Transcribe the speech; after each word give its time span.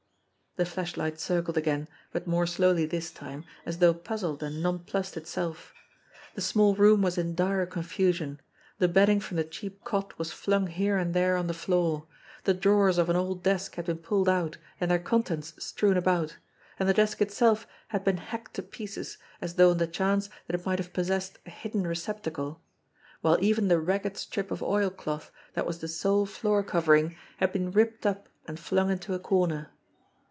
The 0.57 0.65
flashlight 0.65 1.17
circled 1.17 1.55
again, 1.57 1.87
but 2.11 2.27
more 2.27 2.45
slowly 2.45 2.85
this 2.85 3.09
time, 3.09 3.45
as 3.65 3.77
though 3.77 3.93
puzzled 3.93 4.43
and 4.43 4.61
nonplussed 4.61 5.15
itself. 5.15 5.73
The 6.35 6.41
small 6.41 6.75
room 6.75 7.01
was 7.01 7.17
in 7.17 7.35
dire 7.35 7.65
confusion. 7.65 8.41
The 8.77 8.89
bedding 8.89 9.21
from 9.21 9.37
the 9.37 9.45
cheap 9.45 9.85
cot 9.85 10.19
was 10.19 10.33
flung 10.33 10.67
here 10.67 10.97
and 10.97 11.13
there 11.13 11.37
on 11.37 11.47
the 11.47 11.53
floor; 11.53 12.05
the 12.43 12.53
drawers 12.53 12.97
of 12.97 13.09
an 13.09 13.15
old 13.15 13.43
desk 13.43 13.75
had 13.75 13.85
been 13.85 13.99
pulled 13.99 14.27
out 14.27 14.57
and 14.81 14.91
their 14.91 14.99
contents 14.99 15.53
strewn 15.57 15.95
about, 15.95 16.35
and 16.77 16.87
the 16.89 16.93
desk 16.93 17.21
itself 17.21 17.65
had 17.87 18.03
been 18.03 18.17
hacked 18.17 18.53
to 18.55 18.61
pieces 18.61 19.17
as 19.39 19.53
though 19.53 19.71
on 19.71 19.77
the 19.77 19.87
chance 19.87 20.27
that 20.47 20.59
it 20.59 20.65
might 20.65 20.79
have 20.79 20.91
possessed 20.91 21.39
a 21.45 21.49
hidden 21.49 21.87
receptacle; 21.87 22.59
while 23.21 23.37
even 23.41 23.69
the 23.69 23.79
ragged 23.79 24.17
strip 24.17 24.51
of 24.51 24.61
oilcloth, 24.61 25.31
that 25.53 25.65
was 25.65 25.79
the 25.79 25.87
sole 25.87 26.25
floor 26.25 26.57
114 26.57 27.05
f 27.05 27.07
THE 27.07 27.07
PANELLED 27.07 27.13
WALL 27.13 27.25
115 27.37 27.37
covering, 27.37 27.37
had 27.37 27.53
been 27.53 27.71
ripped 27.71 28.05
up 28.05 28.27
and 28.45 28.59
flung 28.59 28.89
into 28.91 29.13
a 29.13 29.17
corner. 29.19 29.69